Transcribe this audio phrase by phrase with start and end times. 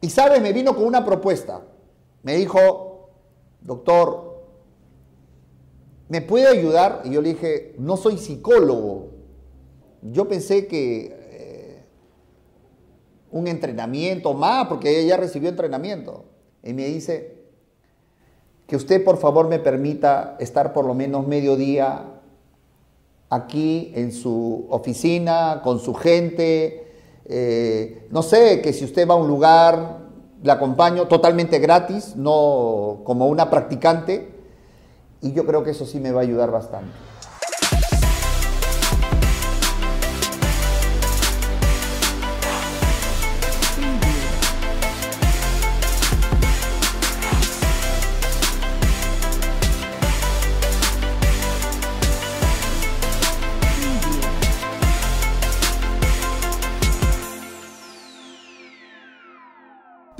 [0.00, 1.62] Y sabes, me vino con una propuesta.
[2.22, 3.10] Me dijo,
[3.60, 4.44] doctor,
[6.08, 7.02] ¿me puede ayudar?
[7.04, 9.10] Y yo le dije, no soy psicólogo.
[10.02, 11.84] Yo pensé que eh,
[13.30, 16.24] un entrenamiento más, porque ella ya recibió entrenamiento.
[16.62, 17.40] Y me dice,
[18.70, 22.04] que usted por favor me permita estar por lo menos medio día
[23.28, 26.89] aquí en su oficina, con su gente.
[27.32, 29.98] Eh, no sé, que si usted va a un lugar,
[30.42, 34.34] le acompaño totalmente gratis, no como una practicante.
[35.22, 36.90] Y yo creo que eso sí me va a ayudar bastante.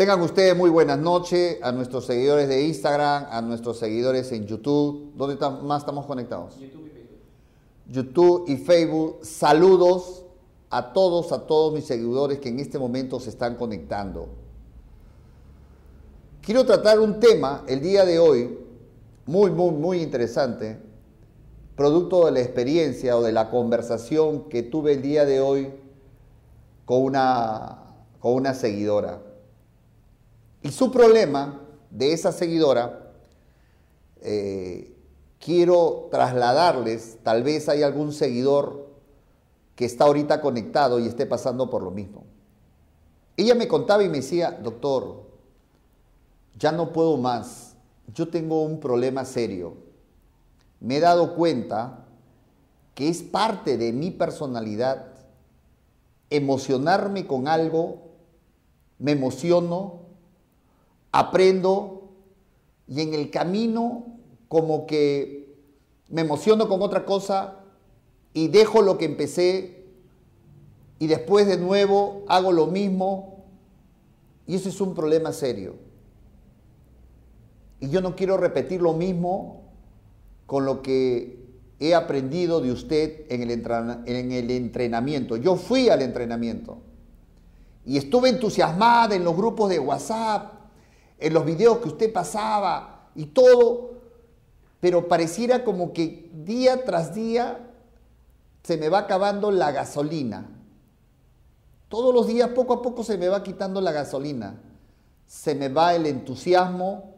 [0.00, 5.12] Tengan ustedes muy buenas noches a nuestros seguidores de Instagram, a nuestros seguidores en YouTube.
[5.15, 6.59] ¿Dónde más estamos conectados?
[6.59, 7.18] YouTube y Facebook.
[7.87, 9.18] YouTube y Facebook.
[9.21, 10.24] Saludos
[10.71, 14.28] a todos, a todos mis seguidores que en este momento se están conectando.
[16.40, 18.59] Quiero tratar un tema el día de hoy
[19.26, 20.80] muy, muy, muy interesante,
[21.76, 25.74] producto de la experiencia o de la conversación que tuve el día de hoy
[26.87, 27.82] con una,
[28.18, 29.24] con una seguidora.
[30.62, 33.12] Y su problema de esa seguidora,
[34.22, 34.94] eh,
[35.38, 38.88] quiero trasladarles, tal vez hay algún seguidor
[39.74, 42.24] que está ahorita conectado y esté pasando por lo mismo.
[43.36, 45.22] Ella me contaba y me decía, doctor,
[46.58, 47.74] ya no puedo más,
[48.12, 49.74] yo tengo un problema serio.
[50.80, 52.04] Me he dado cuenta
[52.94, 55.06] que es parte de mi personalidad
[56.28, 58.02] emocionarme con algo,
[58.98, 59.99] me emociono,
[61.12, 62.12] aprendo
[62.86, 64.06] y en el camino
[64.48, 65.56] como que
[66.08, 67.60] me emociono con otra cosa
[68.34, 69.84] y dejo lo que empecé
[70.99, 73.44] y después de nuevo hago lo mismo
[74.47, 75.76] y eso es un problema serio.
[77.78, 79.62] Y yo no quiero repetir lo mismo
[80.47, 81.41] con lo que
[81.78, 83.50] he aprendido de usted en el,
[84.06, 85.37] en el entrenamiento.
[85.37, 86.78] Yo fui al entrenamiento
[87.87, 90.59] y estuve entusiasmada en los grupos de WhatsApp
[91.20, 93.91] en los videos que usted pasaba y todo,
[94.81, 97.70] pero pareciera como que día tras día
[98.62, 100.48] se me va acabando la gasolina.
[101.88, 104.60] Todos los días poco a poco se me va quitando la gasolina,
[105.26, 107.14] se me va el entusiasmo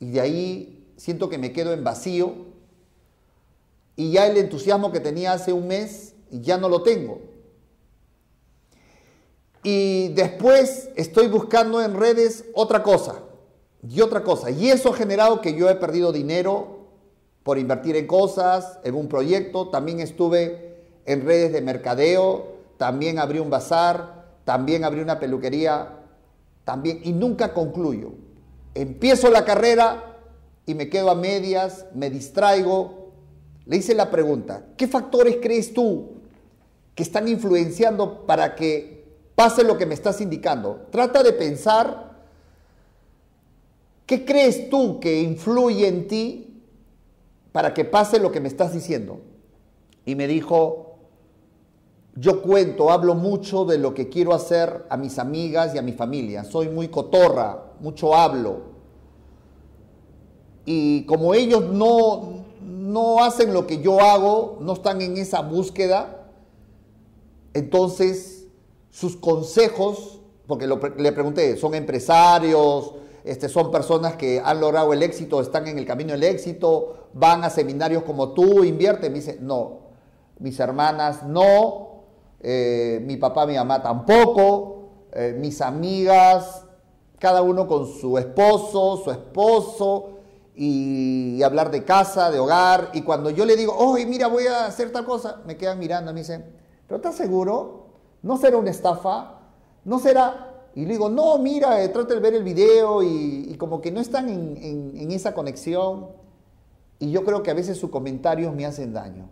[0.00, 2.34] y de ahí siento que me quedo en vacío
[3.96, 7.27] y ya el entusiasmo que tenía hace un mes ya no lo tengo.
[9.62, 13.22] Y después estoy buscando en redes otra cosa
[13.86, 14.50] y otra cosa.
[14.50, 16.78] Y eso ha generado que yo he perdido dinero
[17.42, 19.68] por invertir en cosas, en un proyecto.
[19.68, 25.96] También estuve en redes de mercadeo, también abrí un bazar, también abrí una peluquería,
[26.64, 28.12] también, y nunca concluyo.
[28.74, 30.18] Empiezo la carrera
[30.66, 33.12] y me quedo a medias, me distraigo.
[33.64, 36.12] Le hice la pregunta, ¿qué factores crees tú
[36.94, 38.97] que están influenciando para que
[39.38, 40.88] pase lo que me estás indicando.
[40.90, 42.10] Trata de pensar
[44.04, 46.64] qué crees tú que influye en ti
[47.52, 49.20] para que pase lo que me estás diciendo.
[50.04, 50.96] Y me dijo,
[52.16, 55.92] yo cuento, hablo mucho de lo que quiero hacer a mis amigas y a mi
[55.92, 56.42] familia.
[56.42, 58.62] Soy muy cotorra, mucho hablo.
[60.64, 66.28] Y como ellos no, no hacen lo que yo hago, no están en esa búsqueda,
[67.54, 68.37] entonces
[68.98, 72.94] sus consejos, porque le pregunté, ¿son empresarios?
[73.22, 77.06] Este, ¿Son personas que han logrado el éxito, están en el camino del éxito?
[77.12, 78.64] ¿Van a seminarios como tú?
[78.64, 79.12] ¿Invierten?
[79.12, 79.82] Me dice, no.
[80.40, 82.02] Mis hermanas no.
[82.40, 84.88] Eh, mi papá, mi mamá tampoco.
[85.12, 86.64] Eh, mis amigas,
[87.20, 90.10] cada uno con su esposo, su esposo.
[90.56, 92.90] Y, hablar de casa, de hogar.
[92.94, 96.12] Y cuando yo le digo, oye, mira, voy a hacer tal cosa, me quedan mirando,
[96.12, 96.44] me dicen,
[96.88, 97.77] ¿pero estás seguro?
[98.28, 99.38] ¿No será una estafa?
[99.86, 100.66] ¿No será?
[100.74, 104.02] Y le digo, no, mira, eh, trata de ver el video y, como que no
[104.02, 106.08] están en, esa conexión.
[106.98, 109.30] Y yo creo que a veces sus comentarios me hacen daño.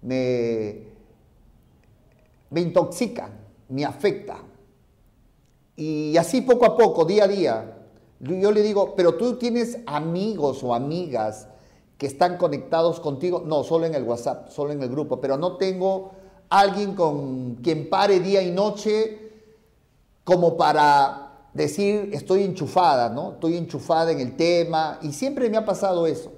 [0.00, 0.84] Me,
[2.48, 3.32] me intoxican,
[3.68, 4.40] me afectan.
[5.76, 7.76] Y así poco a poco, día a día,
[8.20, 11.48] yo le digo, pero tú tienes amigos o amigas
[11.98, 13.42] que están conectados contigo.
[13.44, 16.12] No, solo en el WhatsApp, solo en el grupo, pero no tengo
[16.48, 19.32] alguien con quien pare día y noche
[20.24, 23.32] como para decir estoy enchufada, ¿no?
[23.32, 26.32] Estoy enchufada en el tema y siempre me ha pasado eso.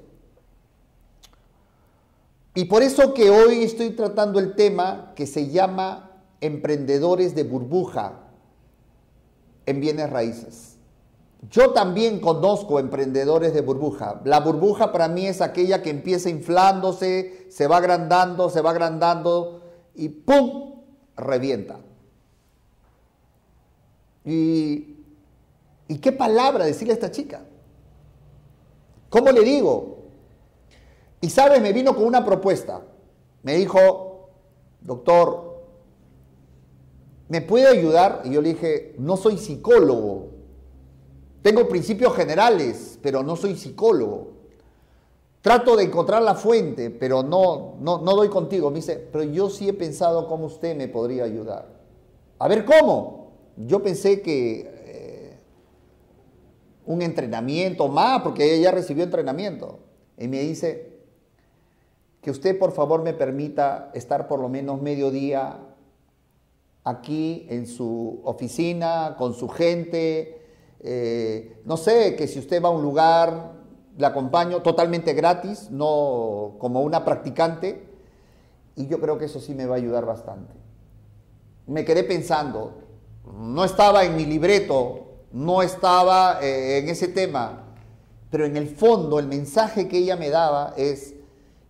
[2.54, 6.10] Y por eso que hoy estoy tratando el tema que se llama
[6.40, 8.20] emprendedores de burbuja
[9.66, 10.76] en bienes raíces.
[11.50, 14.20] Yo también conozco emprendedores de burbuja.
[14.24, 19.57] La burbuja para mí es aquella que empieza inflándose, se va agrandando, se va agrandando
[19.98, 20.82] y ¡pum!
[21.16, 21.80] revienta.
[24.24, 24.96] Y,
[25.88, 27.42] ¿Y qué palabra decirle a esta chica?
[29.10, 30.04] ¿Cómo le digo?
[31.20, 32.82] Y sabes, me vino con una propuesta.
[33.42, 34.30] Me dijo,
[34.80, 35.64] doctor,
[37.28, 38.22] ¿me puede ayudar?
[38.24, 40.28] Y yo le dije, no soy psicólogo.
[41.42, 44.37] Tengo principios generales, pero no soy psicólogo.
[45.42, 48.70] Trato de encontrar la fuente, pero no, no, no doy contigo.
[48.70, 51.68] Me dice, pero yo sí he pensado cómo usted me podría ayudar.
[52.38, 53.18] A ver, ¿cómo?
[53.66, 55.38] yo pensé que eh,
[56.86, 59.80] un entrenamiento más, porque ella recibió entrenamiento.
[60.16, 60.98] Y me dice
[62.20, 65.58] que usted por favor me permita estar por lo menos medio día
[66.84, 70.42] aquí en su oficina, con su gente.
[70.80, 73.57] Eh, no sé, que si usted va a un lugar,
[73.98, 77.84] le acompaño totalmente gratis, no como una practicante.
[78.76, 80.54] Y yo creo que eso sí me va a ayudar bastante.
[81.66, 82.78] Me quedé pensando,
[83.36, 87.64] no estaba en mi libreto, no estaba eh, en ese tema,
[88.30, 91.14] pero en el fondo el mensaje que ella me daba es,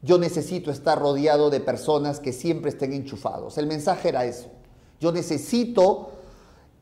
[0.02, 3.56] yo necesito estar rodeado de personas que siempre estén enchufados.
[3.56, 4.48] El mensaje era eso.
[5.00, 6.10] Yo necesito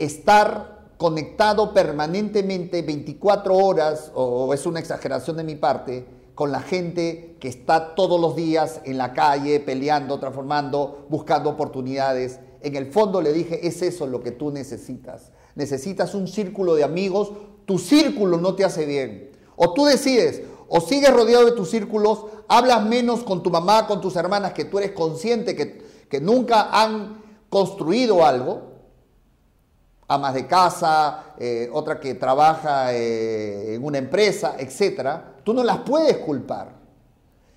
[0.00, 7.36] estar conectado permanentemente 24 horas, o es una exageración de mi parte, con la gente
[7.40, 13.22] que está todos los días en la calle peleando, transformando, buscando oportunidades en el fondo
[13.22, 15.30] le dije, es eso lo que tú necesitas.
[15.54, 17.30] Necesitas un círculo de amigos,
[17.64, 19.30] tu círculo no te hace bien.
[19.54, 24.00] O tú decides, o sigues rodeado de tus círculos, hablas menos con tu mamá, con
[24.00, 28.62] tus hermanas, que tú eres consciente que, que nunca han construido algo,
[30.08, 35.08] amas de casa, eh, otra que trabaja eh, en una empresa, etc.,
[35.42, 36.74] tú no las puedes culpar.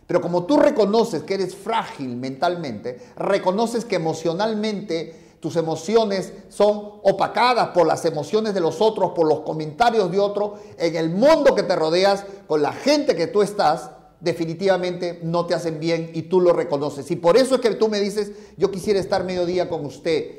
[0.08, 7.70] Pero como tú reconoces que eres frágil mentalmente, reconoces que emocionalmente tus emociones son opacadas
[7.70, 11.64] por las emociones de los otros, por los comentarios de otros, en el mundo que
[11.64, 16.42] te rodeas, con la gente que tú estás, definitivamente no te hacen bien y tú
[16.42, 17.10] lo reconoces.
[17.12, 20.39] Y por eso es que tú me dices, yo quisiera estar mediodía con usted.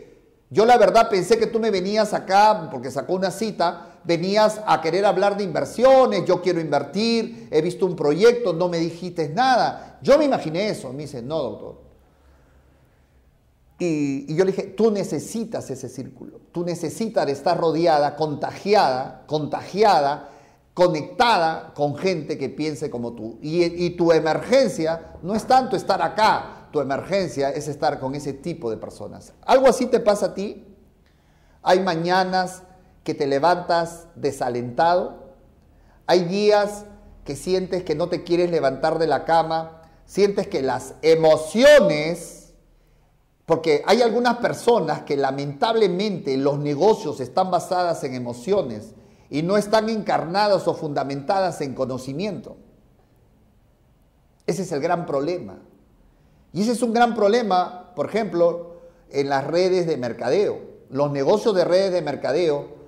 [0.53, 4.81] Yo la verdad pensé que tú me venías acá, porque sacó una cita, venías a
[4.81, 9.99] querer hablar de inversiones, yo quiero invertir, he visto un proyecto, no me dijiste nada.
[10.03, 11.91] Yo me imaginé eso, me dice, no, doctor.
[13.79, 20.31] Y, yo le dije, tú necesitas ese círculo, tú necesitas estar rodeada, contagiada, contagiada,
[20.75, 23.39] conectada con gente que piense como tú.
[23.41, 28.71] Y tu emergencia no es tanto estar acá, tu emergencia es estar con ese tipo
[28.71, 29.33] de personas.
[29.43, 30.67] ¿Algo así te pasa a ti?
[31.63, 32.63] Hay mañanas
[33.05, 35.35] que te levantas desalentado.
[36.07, 36.85] Hay días
[37.25, 39.83] que sientes que no te quieres levantar de la cama.
[40.07, 42.55] Sientes que las emociones,
[43.47, 48.95] porque hay algunas personas que lamentablemente los negocios están basadas en emociones
[49.29, 52.57] y no están encarnadas o fundamentadas en conocimiento.
[54.47, 55.59] Ese es el gran problema.
[56.53, 58.81] Y ese es un gran problema, por ejemplo,
[59.11, 60.59] en las redes de mercadeo.
[60.91, 62.81] Los negocios de redes de mercadeo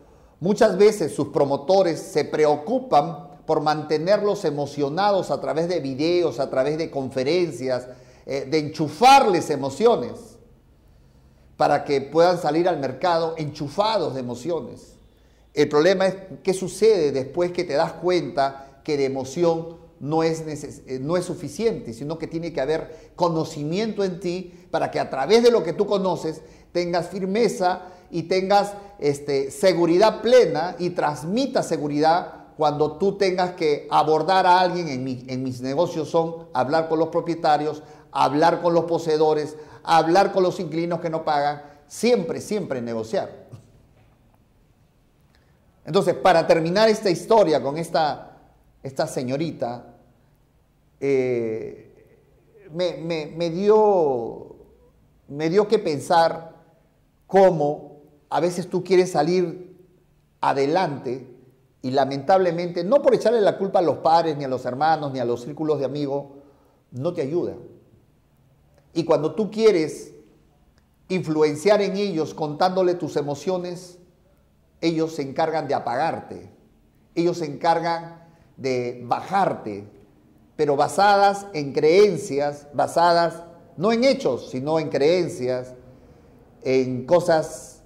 [0.43, 6.79] Muchas veces sus promotores se preocupan por mantenerlos emocionados a través de videos, a través
[6.79, 7.87] de conferencias,
[8.27, 10.37] eh, de enchufarles emociones
[11.57, 14.95] para que puedan salir al mercado enchufados de emociones.
[15.55, 20.41] El problema es qué sucede después que te das cuenta que de emoción no es,
[20.41, 25.09] eh, no es suficiente, sino que tiene que haber conocimiento en ti para que a
[25.09, 26.43] través de lo que tú conoces
[26.73, 34.45] tengas firmeza y tengas este, seguridad plena y transmita seguridad cuando tú tengas que abordar
[34.45, 40.33] a alguien en, mis negocios son hablar con los propietarios, hablar con los poseedores, hablar
[40.33, 43.47] con los inquilinos que no pagan, siempre, siempre negociar.
[45.85, 48.33] Entonces, para terminar esta historia con esta,
[48.83, 49.92] esta señorita,
[51.05, 52.17] eh,
[52.71, 52.97] me,
[53.37, 54.55] me, dio,
[55.27, 56.55] me dio que pensar
[57.27, 59.85] cómo a veces tú quieres salir
[60.41, 61.27] adelante
[61.83, 65.19] y lamentablemente, no por echarle la culpa a los padres, ni a los hermanos, ni
[65.19, 66.27] a los círculos de amigos,
[66.93, 67.57] no te ayuda.
[68.95, 70.15] Y cuando tú quieres
[71.09, 73.99] influenciar en ellos contándole tus emociones,
[74.81, 76.49] ellos se encargan de apagarte,
[77.17, 78.23] ellos se encargan
[78.57, 80.02] de bajarte,
[80.57, 83.43] pero basadas en creencias, basadas
[83.77, 85.75] no en hechos, sino en creencias,
[86.63, 87.83] en cosas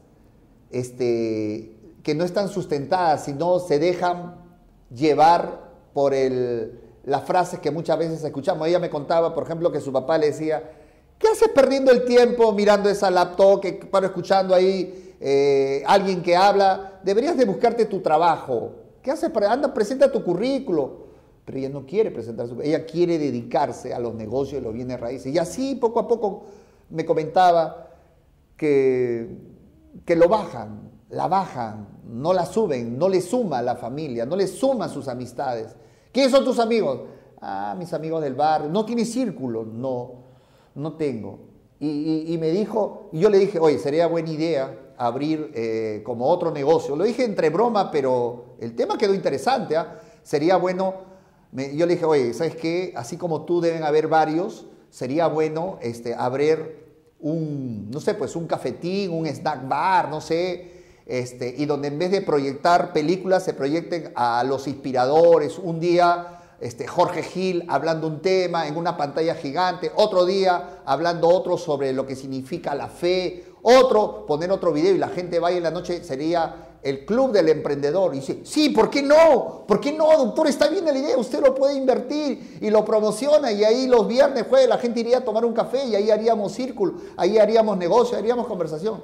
[0.71, 4.37] este, que no están sustentadas, sino se dejan
[4.91, 8.67] llevar por el, las frases que muchas veces escuchamos.
[8.69, 10.63] Ella me contaba, por ejemplo, que su papá le decía,
[11.19, 16.37] ¿qué haces perdiendo el tiempo mirando esa laptop, que para escuchando ahí eh, alguien que
[16.37, 17.01] habla?
[17.03, 18.73] Deberías de buscarte tu trabajo.
[19.03, 19.31] ¿Qué haces?
[19.49, 21.06] Anda, presenta tu currículo.
[21.47, 25.01] Pero ella no quiere presentar su ella quiere dedicarse a los negocios y los bienes
[25.01, 25.33] raíces.
[25.33, 26.45] Y así poco a poco
[26.91, 27.89] me comentaba
[28.57, 29.39] que,
[30.05, 34.37] que lo bajan, la bajan, no la suben, no le suma a la familia, no
[34.37, 35.75] le suma a sus amistades.
[36.13, 37.01] ¿Quiénes son tus amigos?
[37.41, 38.69] Ah, mis amigos del barrio.
[38.69, 39.65] ¿No tiene círculo?
[39.65, 40.15] No,
[40.75, 41.47] no tengo.
[41.79, 46.51] Y, me dijo, y yo le dije, oye, sería buena idea abrir eh, como otro
[46.51, 46.97] negocio.
[46.97, 49.77] Lo dije entre broma, pero el tema quedó interesante.
[49.77, 50.01] ¿ah?
[50.23, 50.95] Sería bueno,
[51.75, 52.93] yo le dije, oye, ¿sabes qué?
[52.97, 56.85] Así como tú deben haber varios, sería bueno este, abrir
[57.21, 61.99] un, no sé, pues un cafetín, un snack bar, no sé, este, y donde en
[61.99, 65.59] vez de proyectar películas se proyecten a los inspiradores.
[65.59, 71.29] Un día este, Jorge Gil hablando un tema en una pantalla gigante, otro día hablando
[71.29, 75.57] otro sobre lo que significa la fe, otro poner otro video y la gente vaya
[75.57, 78.15] en la noche, sería el club del emprendedor.
[78.15, 79.65] Y dice, sí, ¿por qué no?
[79.67, 80.47] ¿Por qué no, doctor?
[80.47, 84.45] Está bien la idea, usted lo puede invertir y lo promociona y ahí los viernes,
[84.49, 88.17] jueves, la gente iría a tomar un café y ahí haríamos círculo, ahí haríamos negocio,
[88.17, 89.01] haríamos conversación.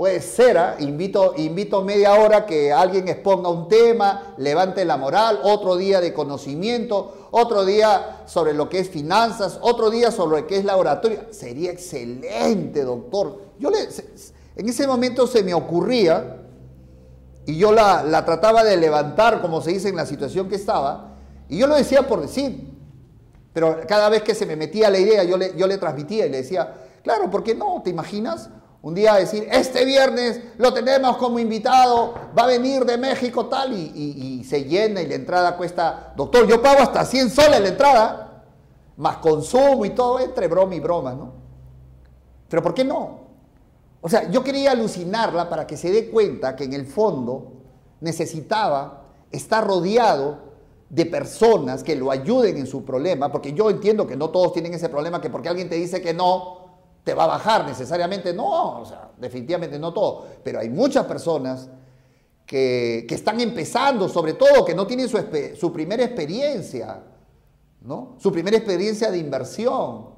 [0.00, 0.76] Puede ser, ¿ah?
[0.78, 6.14] invito, invito media hora que alguien exponga un tema, levante la moral, otro día de
[6.14, 10.78] conocimiento, otro día sobre lo que es finanzas, otro día sobre lo que es la
[10.78, 11.26] oratoria.
[11.32, 13.42] Sería excelente, doctor.
[13.58, 13.76] Yo le,
[14.56, 16.38] en ese momento se me ocurría,
[17.44, 21.18] y yo la, la trataba de levantar, como se dice en la situación que estaba,
[21.46, 22.70] y yo lo decía por decir,
[23.52, 26.30] pero cada vez que se me metía la idea, yo le, yo le transmitía y
[26.30, 27.82] le decía, claro, ¿por qué no?
[27.84, 28.48] ¿Te imaginas?
[28.82, 33.74] Un día decir, este viernes lo tenemos como invitado, va a venir de México tal,
[33.74, 38.44] y, se llena y la entrada cuesta, doctor, yo pago hasta 100 soles la entrada,
[38.96, 41.32] más consumo y todo, entre broma y broma, ¿no?
[42.48, 43.20] Pero ¿por qué no?
[44.00, 47.52] O sea, yo quería alucinarla para que se dé cuenta que en el fondo
[48.00, 50.50] necesitaba estar rodeado
[50.88, 54.72] de personas que lo ayuden en su problema, porque yo entiendo que no todos tienen
[54.72, 56.59] ese problema, que porque alguien te dice que no,
[57.04, 61.68] te va a bajar necesariamente, no, o sea, definitivamente no todo, pero hay muchas personas
[62.46, 65.18] que, están empezando, sobre todo, que no tienen su,
[65.56, 67.00] su, primera experiencia,
[67.80, 68.16] ¿no?
[68.18, 70.10] Su primera experiencia de inversión,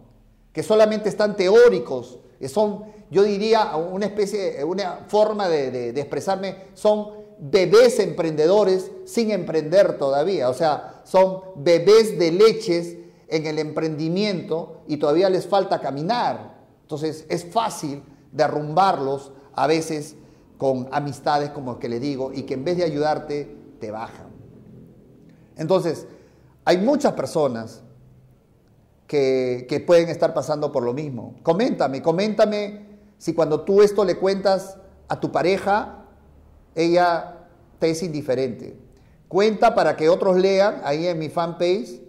[0.53, 6.57] que solamente están teóricos, que son, yo diría, una especie, una forma de, de expresarme,
[6.75, 12.97] son bebés emprendedores sin emprender todavía, o sea, son bebés de leches
[13.29, 16.52] en el emprendimiento y todavía les falta caminar.
[16.93, 20.15] Entonces es fácil derrumbarlos a veces
[20.59, 24.27] con amistades como que le digo y que en vez de ayudarte te bajan.
[25.57, 26.07] Entonces,
[26.67, 27.83] hay muchas personas
[29.07, 31.35] que, que, pueden estar pasando por lo mismo.
[31.43, 34.77] Coméntame, coméntame si cuando tú esto le cuentas
[35.09, 36.05] a tu pareja,
[36.75, 38.77] ella te es indiferente.
[39.29, 42.03] Cuenta para que otros lean ahí en mi fanpage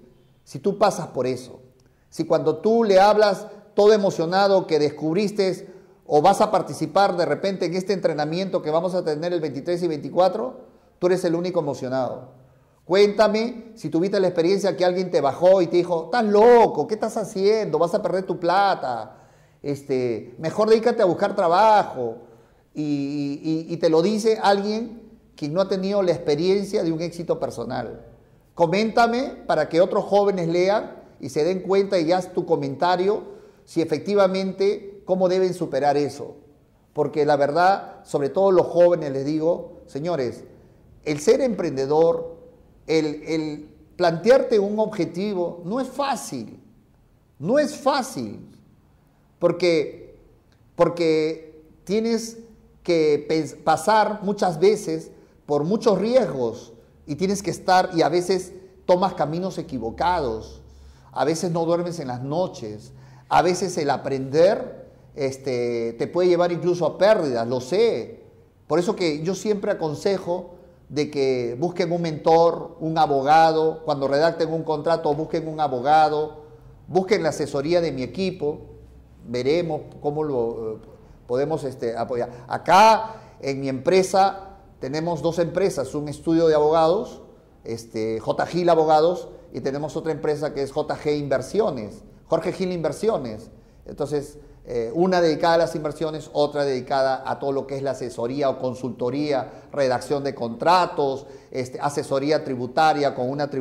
[0.43, 1.61] si tú pasas por eso.
[2.09, 5.73] Si cuando tú le hablas todo emocionado que descubriste
[6.05, 9.81] o vas a participar de repente en este entrenamiento que vamos a tener el 23
[9.83, 10.57] y 24,
[10.99, 12.31] tú eres el único emocionado.
[12.85, 16.95] Cuéntame si tuviste la experiencia que alguien te bajó y te dijo, estás loco, ¿qué
[16.95, 17.79] estás haciendo?
[17.79, 19.17] Vas a perder tu plata.
[19.61, 22.17] Este, mejor dedícate a buscar trabajo.
[22.75, 25.03] Y, y te lo dice alguien
[25.35, 28.05] que no ha tenido la experiencia de un éxito personal.
[28.53, 33.32] Coméntame para que otros jóvenes lean y se den cuenta y haz tu comentario
[33.65, 36.35] si efectivamente, cómo deben superar eso.
[36.93, 40.43] Porque la verdad, sobre todo los jóvenes les digo, señores,
[41.05, 42.37] el ser emprendedor,
[42.87, 46.59] el, plantearte un objetivo, no es fácil.
[47.39, 48.39] No es fácil.
[49.39, 50.17] Porque,
[50.75, 52.37] porque tienes
[52.83, 55.11] que pasar muchas veces
[55.45, 56.73] por muchos riesgos
[57.05, 58.53] y tienes que estar y a veces
[58.85, 60.61] tomas caminos equivocados,
[61.11, 62.91] a veces no duermes en las noches,
[63.29, 64.83] a veces el aprender
[65.15, 68.23] este, te puede llevar incluso a pérdidas, lo sé.
[68.67, 70.55] Por eso que yo siempre aconsejo
[70.89, 76.43] de que busquen un mentor, un abogado, cuando redacten un contrato busquen un abogado,
[76.87, 78.61] busquen la asesoría de mi equipo,
[79.27, 80.77] veremos cómo lo eh,
[81.27, 82.45] podemos este, apoyar.
[82.47, 87.21] Acá en mi empresa tenemos dos empresas, un estudio de abogados,
[87.63, 88.45] este, J.
[88.45, 92.03] Gil Abogados, y tenemos otra empresa que es JG Inversiones,
[92.33, 93.51] Jorge Gil Inversiones.
[93.85, 97.91] Entonces, eh, una dedicada a las inversiones, otra dedicada a todo lo que es la
[97.91, 103.51] asesoría o consultoría, redacción de contratos, este, asesoría tributaria con una,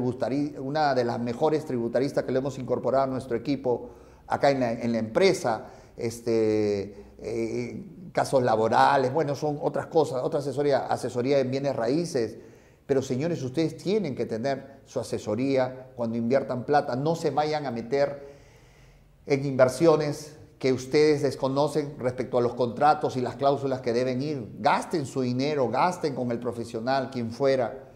[0.59, 3.91] una de las mejores tributaristas que le hemos incorporado a nuestro equipo
[4.27, 5.67] acá en la, empresa,
[5.99, 12.39] este, eh, casos laborales, bueno, son otras cosas, otra asesoría, asesoría en bienes raíces.
[12.87, 17.71] Pero señores, ustedes tienen que tener su asesoría cuando inviertan plata, no se vayan a
[17.71, 18.32] meter
[19.27, 24.49] en inversiones que ustedes desconocen respecto a los contratos y las cláusulas que deben ir.
[24.61, 27.91] Gasten su dinero, gasten con el profesional, quien fuera,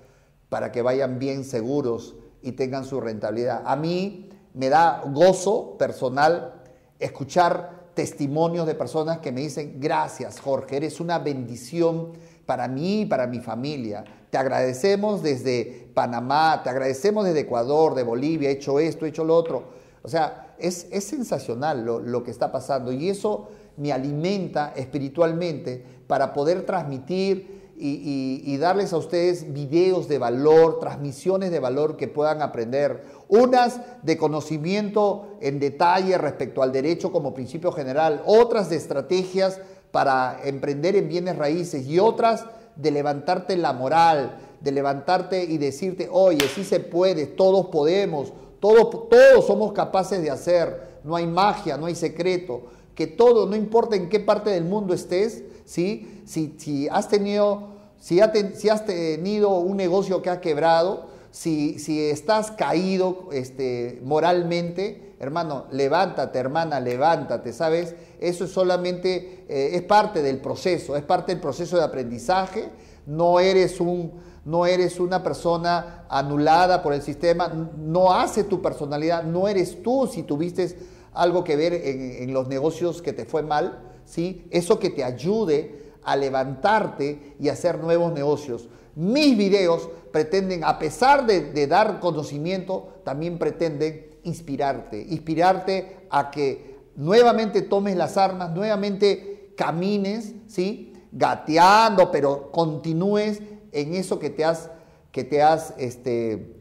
[0.48, 3.62] para que vayan bien seguros y tengan su rentabilidad.
[3.64, 6.62] A mí me da gozo personal
[6.98, 12.12] escuchar testimonios de personas que me dicen, gracias Jorge, eres una bendición
[12.46, 14.04] para mí y para mi familia.
[14.30, 19.24] Te agradecemos desde Panamá, te agradecemos desde Ecuador, de Bolivia, he hecho esto, he hecho
[19.24, 19.64] lo otro.
[20.02, 26.64] O sea, es, sensacional lo, que está pasando y eso me alimenta espiritualmente para poder
[26.64, 33.04] transmitir y, darles a ustedes videos de valor, transmisiones de valor que puedan aprender.
[33.28, 39.60] Unas de conocimiento en detalle respecto al derecho como principio general, otras de estrategias
[39.90, 42.46] para emprender en bienes raíces y otras
[42.76, 49.46] de levantarte la moral, de levantarte y decirte, oye, sí se puede, todos podemos, todos,
[49.46, 52.62] somos capaces de hacer, no hay magia, no hay secreto,
[52.94, 56.22] que todo, no importa en qué parte del mundo estés, ¿sí?
[56.24, 63.28] si, has tenido, si, has tenido un negocio que ha quebrado, si, si estás caído
[63.32, 67.94] este, moralmente, hermano, levántate, hermana, levántate, ¿sabes?
[68.20, 72.70] Eso es solamente, eh, es parte del proceso, es parte del proceso de aprendizaje,
[73.06, 74.12] no eres un
[74.46, 80.08] no eres una persona anulada por el sistema, no hace tu personalidad, no eres tú
[80.10, 80.78] si tuviste
[81.14, 84.46] algo que ver en, los negocios que te fue mal, ¿sí?
[84.52, 88.68] Eso que te ayude a levantarte y hacer nuevos negocios.
[88.94, 96.76] Mis videos pretenden, a pesar de, de dar conocimiento, también pretenden inspirarte, inspirarte a que
[96.94, 100.92] nuevamente tomes las armas, nuevamente camines, ¿sí?
[101.10, 103.40] Gateando, pero continúes
[103.72, 104.70] en eso que te has,
[105.12, 106.56] que te has, este,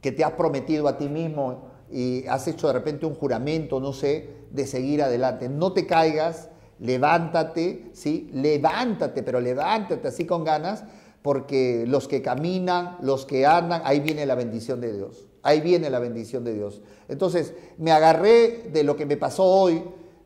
[0.00, 3.92] que te has prometido a ti mismo y has hecho de repente un juramento, no
[3.92, 5.48] sé, de seguir adelante.
[5.48, 6.48] No te caigas,
[6.78, 8.30] levántate, ¿sí?
[8.32, 10.84] Levántate, pero levántate así con ganas,
[11.22, 15.26] porque los que caminan, los que andan, ahí viene la bendición de Dios.
[15.42, 16.82] Ahí viene la bendición de Dios.
[17.08, 19.82] Entonces, me agarré de lo que me pasó hoy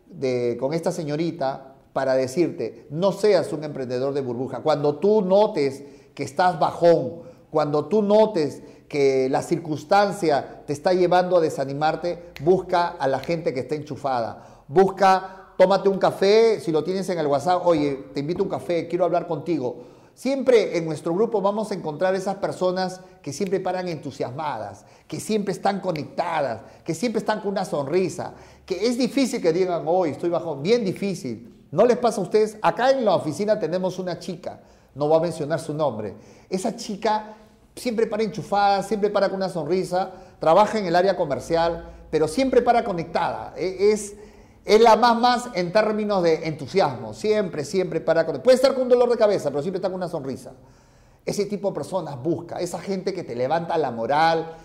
[0.07, 4.61] de, con esta señorita para decirte, no seas un emprendedor de burbuja.
[4.61, 11.37] Cuando tú notes que estás bajón, cuando tú notes que la circunstancia te está llevando
[11.37, 14.64] a desanimarte, busca a la gente que está enchufada.
[14.68, 18.50] Busca, tómate un café, si lo tienes en el WhatsApp, oye, te invito a un
[18.50, 19.85] café, quiero hablar contigo.
[20.14, 25.53] Siempre en nuestro grupo vamos a encontrar esas personas que siempre paran entusiasmadas, que siempre
[25.53, 30.31] están conectadas, que siempre están con una sonrisa, que es difícil que digan, hoy estoy
[30.31, 31.66] bajón, bien difícil.
[31.72, 32.57] ¿No les pasa a ustedes?
[32.62, 34.61] Acá en la oficina tenemos una chica
[34.95, 36.15] no voy a mencionar su nombre.
[36.49, 37.37] Esa chica
[37.77, 42.63] siempre para enchufada, siempre para con una sonrisa, trabaja en el área comercial, pero siempre
[42.63, 43.55] para conectada.
[43.57, 44.15] E, es,
[44.65, 48.45] es la más más en términos de entusiasmo, siempre, siempre para conectada.
[48.45, 50.53] Puede estar con un dolor de cabeza, pero siempre está con una sonrisa.
[51.27, 54.57] Ese tipo de personas busca, esa gente que te levanta la moral.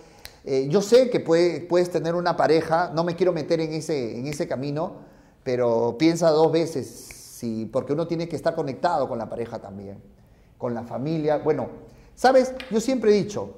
[0.44, 4.26] Eh, yo sé que puedes tener una pareja, no me quiero meter en ese, en
[4.26, 4.96] ese camino,
[5.42, 9.98] pero piensa dos veces, sí, porque uno tiene que estar conectado con la pareja también
[10.60, 11.38] con la familia.
[11.38, 11.68] Bueno,
[12.14, 13.54] sabes, yo siempre he dicho,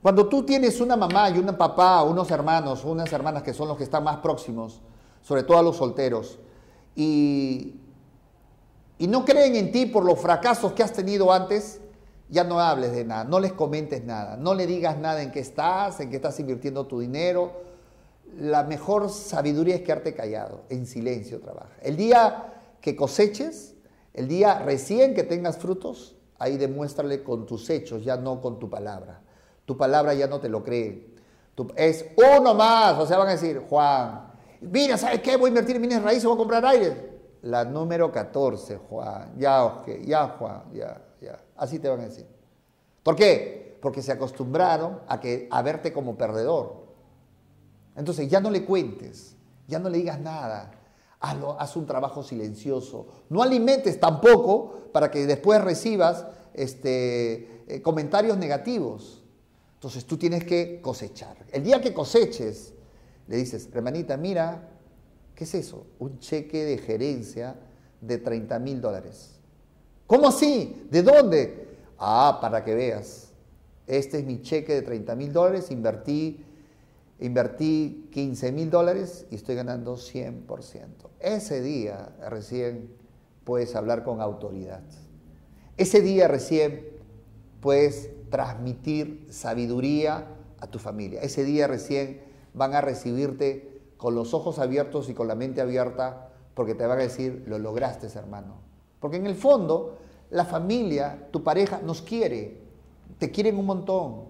[0.00, 3.76] cuando tú tienes una mamá y un papá, unos hermanos, unas hermanas que son los
[3.76, 4.80] que están más próximos,
[5.20, 6.38] sobre todo a los solteros,
[6.94, 7.74] y,
[8.98, 11.80] y no creen en ti por los fracasos que has tenido antes,
[12.30, 15.40] ya no hables de nada, no les comentes nada, no le digas nada en qué
[15.40, 17.68] estás, en qué estás invirtiendo tu dinero.
[18.38, 21.72] La mejor sabiduría es quedarte callado, en silencio trabaja.
[21.82, 23.74] El día que coseches,
[24.14, 28.68] el día recién que tengas frutos, ahí demuéstrale con tus hechos, ya no con tu
[28.68, 29.20] palabra.
[29.66, 31.14] Tu palabra ya no te lo cree.
[31.76, 32.98] es uno más.
[32.98, 35.36] O sea, van a decir, Juan, mira, ¿sabes qué?
[35.36, 37.10] Voy a invertir en bienes raíces, voy a comprar aire.
[37.42, 39.34] La número 14, Juan.
[39.38, 41.38] Ya, ya, Juan, ya, ya.
[41.56, 42.26] Así te van a decir.
[43.02, 43.78] ¿Por qué?
[43.80, 46.80] Porque se acostumbraron a, que, a verte como perdedor.
[47.96, 49.36] Entonces ya no le cuentes,
[49.68, 50.70] ya no le digas nada.
[51.20, 53.06] Haz un trabajo silencioso.
[53.28, 59.22] No alimentes tampoco para que después recibas este, eh, comentarios negativos.
[59.74, 61.36] Entonces tú tienes que cosechar.
[61.52, 62.74] El día que coseches,
[63.28, 64.68] le dices, hermanita, mira,
[65.34, 65.86] ¿qué es eso?
[65.98, 67.56] Un cheque de gerencia
[68.00, 69.40] de 30 mil dólares.
[70.06, 70.86] ¿Cómo así?
[70.90, 71.68] ¿De dónde?
[71.98, 73.28] Ah, para que veas.
[73.86, 76.44] Este es mi cheque de 30 mil dólares, invertí,
[77.20, 80.46] invertí 15 mil dólares y estoy ganando 100%.
[81.20, 82.94] Ese día recién
[83.44, 84.82] puedes hablar con autoridad.
[85.76, 86.88] Ese día recién
[87.60, 90.28] puedes transmitir sabiduría
[90.60, 91.20] a tu familia.
[91.20, 92.22] Ese día recién
[92.54, 96.98] van a recibirte con los ojos abiertos y con la mente abierta porque te van
[96.98, 98.56] a decir, lo lograste, hermano.
[98.98, 99.98] Porque en el fondo,
[100.30, 102.60] la familia, tu pareja, nos quiere,
[103.18, 104.24] te quieren un montón.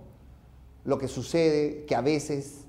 [0.85, 2.67] Lo que sucede que a veces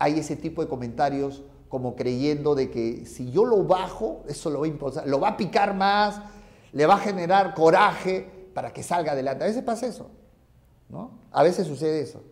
[0.00, 4.60] hay ese tipo de comentarios como creyendo de que si yo lo bajo, eso lo
[4.60, 6.20] va a impulsar, lo va a picar más,
[6.72, 9.44] le va a generar coraje para que salga adelante.
[9.44, 10.08] A veces pasa eso,
[10.88, 11.12] ¿no?
[11.30, 12.22] A veces sucede eso.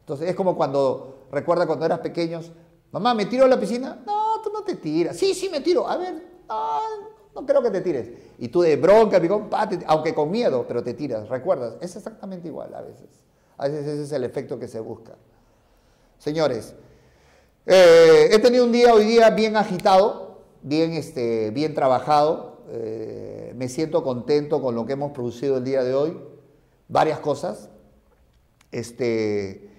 [0.00, 2.52] Entonces es como cuando, recuerda cuando eras pequeños,
[2.90, 4.02] mamá, ¿me tiro a la piscina?
[4.04, 5.16] No, tú no te tiras.
[5.16, 5.88] Sí, sí, me tiro.
[5.88, 6.22] A ver,
[7.34, 8.10] no, creo que te tires.
[8.38, 9.48] Y tú de bronca, picón,
[9.86, 11.28] aunque con miedo, pero te tiras.
[11.28, 11.76] ¿Recuerdas?
[11.80, 13.08] Es exactamente igual a veces.
[13.56, 15.14] A veces ese es el efecto que se busca.
[16.18, 16.74] Señores,
[17.66, 22.62] eh, he tenido un día hoy día bien agitado, bien, este, bien trabajado.
[22.68, 26.18] Eh, me siento contento con lo que hemos producido el día de hoy.
[26.88, 27.70] Varias cosas.
[28.72, 29.70] Este,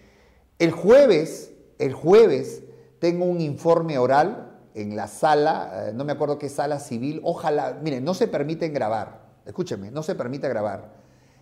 [0.59, 2.63] el jueves, el jueves
[2.99, 7.79] tengo un informe oral en la sala, eh, no me acuerdo qué sala civil, ojalá,
[7.81, 10.93] miren, no se permiten grabar, escúchenme, no se permite grabar,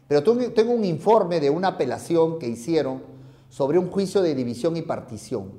[0.08, 3.15] pero tengo un informe de una apelación que hicieron
[3.50, 5.54] sobre un juicio de división y partición.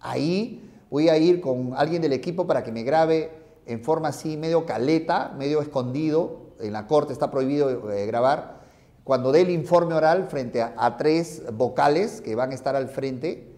[0.00, 3.30] Ahí voy a ir con alguien del equipo para que me grabe
[3.66, 8.58] en forma así, medio caleta, medio escondido, en la corte está prohibido eh, grabar,
[9.04, 13.54] cuando dé el informe oral frente a, tres vocales que van a estar al frente,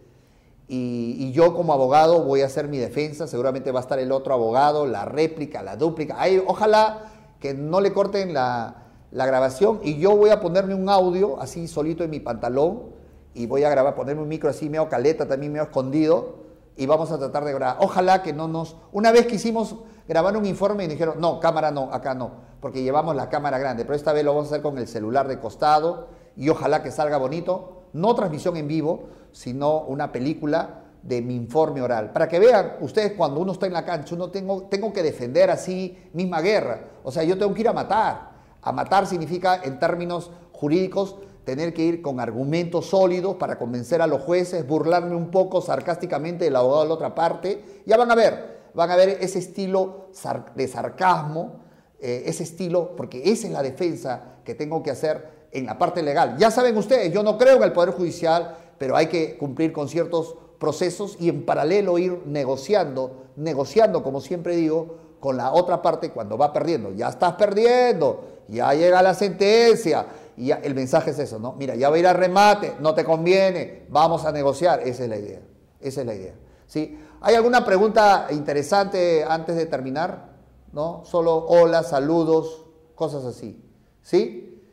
[0.68, 4.33] y, yo como abogado voy a hacer mi defensa, seguramente va a estar el otro
[4.35, 6.16] abogado, la réplica, la dúplica.
[6.46, 8.76] ojalá que no le corten la,
[9.11, 12.99] grabación y yo voy a ponerme un audio así solito en mi pantalón
[13.34, 16.40] y voy a grabar, ponerme un micro así medio caleta, también medio escondido
[16.76, 17.76] y vamos a tratar de grabar.
[17.80, 18.76] Ojalá que no nos...
[18.92, 19.76] Una vez que hicimos
[20.08, 23.84] grabar un informe y dijeron, no, cámara no, acá no, porque llevamos la cámara grande,
[23.84, 26.90] pero esta vez lo vamos a hacer con el celular de costado y ojalá que
[26.90, 32.12] salga bonito no transmisión en vivo, sino una película de mi informe oral.
[32.12, 35.50] Para que vean ustedes cuando uno está en la cancha, uno tengo, tengo que defender
[35.50, 36.80] así misma guerra.
[37.02, 38.30] O sea, yo tengo que ir a matar.
[38.62, 44.07] A matar significa, en términos jurídicos, tener que ir con argumentos sólidos para convencer a
[44.07, 47.83] los jueces, burlarme un poco sarcásticamente del abogado de la otra parte.
[47.87, 50.09] Ya van a ver, van a ver ese estilo
[50.55, 51.61] de sarcasmo,
[52.00, 56.03] eh, ese estilo, porque esa es la defensa que tengo que hacer en la parte
[56.03, 56.37] legal.
[56.38, 59.88] Ya saben ustedes, yo no creo en el Poder Judicial, pero hay que cumplir con
[59.88, 66.11] ciertos procesos y en paralelo ir negociando, negociando, como siempre digo, con la otra parte
[66.11, 66.92] cuando va perdiendo.
[66.92, 70.07] Ya estás perdiendo, ya llega la sentencia.
[70.40, 71.53] Y el mensaje es eso, ¿no?
[71.53, 74.81] Mira, ya va a ir al remate, no te conviene, vamos a negociar.
[74.81, 75.42] Esa es la idea.
[75.79, 76.35] Esa es la idea.
[76.66, 76.98] ¿Sí?
[77.20, 80.31] ¿Hay alguna pregunta interesante antes de terminar?
[80.72, 81.03] ¿No?
[81.05, 83.62] Solo hola, saludos, cosas así.
[84.00, 84.64] ¿Sí?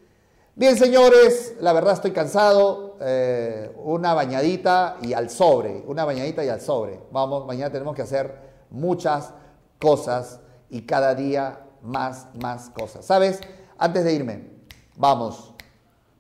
[0.56, 2.96] Bien, señores, la verdad estoy cansado.
[3.02, 7.02] Eh, una bañadita y al sobre, una bañadita y al sobre.
[7.12, 8.34] Vamos, mañana tenemos que hacer
[8.70, 9.34] muchas
[9.82, 13.04] cosas y cada día más, más cosas.
[13.04, 13.42] ¿Sabes?
[13.78, 14.50] Antes de irme,
[14.96, 15.54] vamos,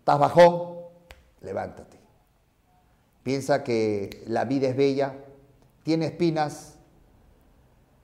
[0.07, 0.77] ¿estás bajón?
[1.41, 1.99] Levántate.
[3.23, 5.15] Piensa que la vida es bella,
[5.83, 6.79] tiene espinas.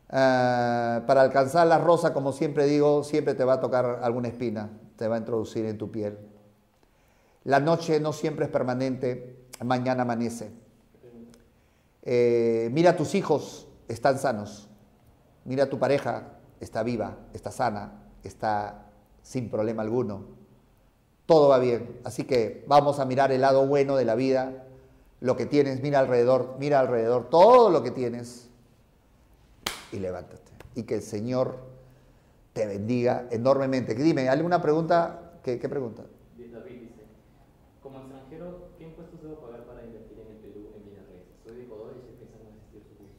[0.10, 4.70] Eh, para alcanzar la rosa, como siempre digo, siempre te va a tocar alguna espina
[4.98, 6.18] te va a introducir en tu piel.
[7.46, 10.52] La noche no siempre es permanente, mañana amanece.
[12.02, 14.68] Eh, mira a tus hijos, están sanos.
[15.46, 20.43] Mira a tu pareja, está viva, está sana, está sin problema alguno.
[21.26, 22.00] Todo va bien.
[22.04, 24.66] Así que vamos a mirar el lado bueno de la vida,
[25.22, 28.50] lo que tienes, mira alrededor, mira alrededor, todo lo que tienes
[29.92, 30.52] y levántate.
[30.76, 31.58] Y que el Señor
[32.52, 33.96] te bendiga enormemente.
[33.96, 35.40] Dime, ¿alguna pregunta?
[35.44, 36.04] ¿Qué, qué pregunta?
[36.38, 37.04] David dice,
[37.82, 41.04] como extranjero, ¿qué impuestos debo pagar para invertir en el Perú en bienes
[41.46, 43.14] Soy de Ecuador y estoy pensando en asistir su curso.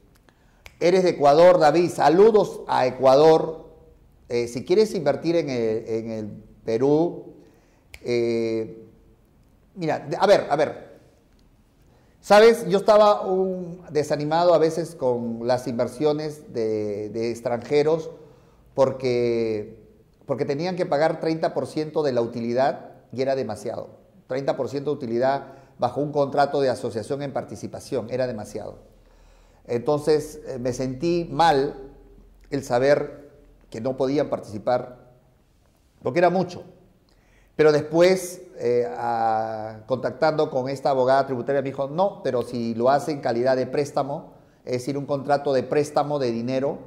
[0.81, 1.90] Eres de Ecuador, David.
[1.90, 3.64] Saludos a Ecuador.
[4.29, 6.27] Eh, si quieres invertir en el, en el
[6.64, 7.34] Perú,
[8.05, 8.87] eh,
[9.75, 10.95] mira, a ver, a ver.
[12.21, 13.23] Sabes, yo estaba
[13.90, 18.11] desanimado a veces con las inversiones de, de extranjeros
[18.75, 19.79] porque,
[20.27, 23.90] porque tenían que pagar 30% de la utilidad y era demasiado.
[24.29, 28.79] 30% de utilidad bajo un contrato de asociación en participación, era demasiado.
[29.67, 31.75] Entonces eh, me sentí mal
[32.51, 33.31] el saber
[33.71, 35.11] que no podían participar,
[36.03, 36.64] porque era mucho.
[37.57, 38.88] Pero después, eh,
[39.87, 43.67] contactando con esta abogada tributaria, me dijo, no, pero si lo hace en calidad de
[43.67, 44.33] préstamo,
[44.64, 46.79] es decir, un contrato de préstamo de dinero,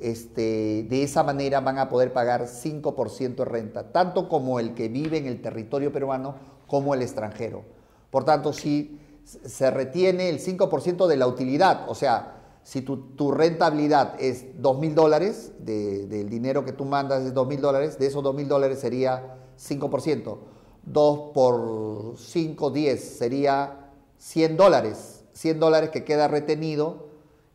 [0.00, 4.88] este, de esa manera van a poder pagar 5% de renta, tanto como el que
[4.88, 6.36] vive en el territorio peruano
[6.66, 7.64] como el extranjero.
[8.10, 14.14] Por tanto, si se retiene el 5% de la utilidad, o sea, si tu, rentabilidad
[14.20, 18.22] es 2 mil dólares, del dinero que tú mandas es 2 mil dólares, de esos
[18.22, 20.38] 2 mil dólares sería 5%.
[20.82, 25.24] 2 por 5, 10 sería 100 dólares.
[25.34, 27.10] 100 dólares que queda retenido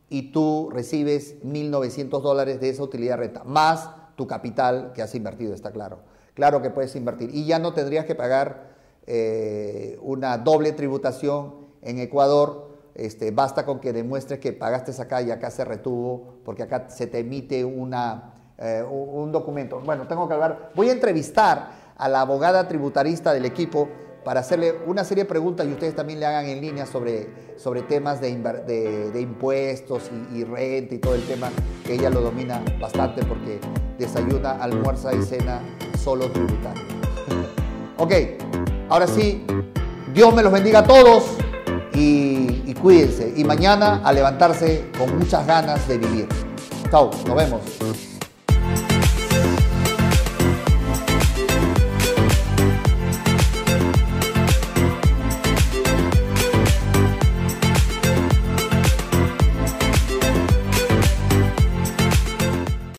[0.08, 5.54] y tú recibes 1.900 dólares de esa utilidad renta, más tu capital que has invertido,
[5.54, 5.98] está claro.
[6.34, 7.34] Claro que puedes invertir.
[7.34, 12.76] Y ya no tendrías que pagar eh, una doble tributación en Ecuador.
[12.94, 17.06] Este, basta con que demuestres que pagaste acá y acá se retuvo, porque acá se
[17.06, 19.80] te emite una, eh, un documento.
[19.80, 20.72] Bueno, tengo que hablar.
[20.74, 23.88] Voy a entrevistar a la abogada tributarista del equipo
[24.24, 27.82] para hacerle una serie de preguntas y ustedes también le hagan en línea sobre, sobre
[27.82, 28.34] temas de,
[29.12, 31.48] de, impuestos y, renta y todo el tema,
[31.84, 33.60] que ella lo domina bastante porque
[33.98, 35.60] desayuna, almuerza y cena
[35.96, 36.82] solo tributario.
[37.98, 38.12] ok,
[38.88, 39.46] ahora sí,
[40.12, 41.36] Dios me los bendiga a todos
[41.94, 43.32] y, y cuídense.
[43.36, 46.28] Y mañana a levantarse con muchas ganas de vivir.
[46.90, 48.15] Chao, nos vemos.